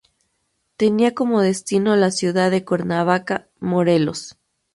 Tenía 0.77 1.13
como 1.13 1.41
destino 1.43 1.95
la 1.95 2.09
ciudad 2.09 2.49
de 2.49 2.65
Cuernavaca, 2.65 3.49
Morelos. 3.59 4.35